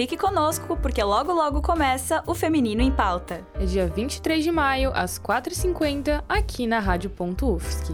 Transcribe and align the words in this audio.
fique 0.00 0.16
conosco 0.16 0.78
porque 0.78 1.02
logo 1.02 1.30
logo 1.30 1.60
começa 1.60 2.22
o 2.26 2.34
Feminino 2.34 2.80
em 2.80 2.90
Pauta. 2.90 3.46
É 3.52 3.66
dia 3.66 3.86
23 3.86 4.42
de 4.42 4.50
maio, 4.50 4.90
às 4.94 5.18
4h50, 5.18 6.24
aqui 6.26 6.66
na 6.66 6.78
Rádio.UFSC. 6.78 7.92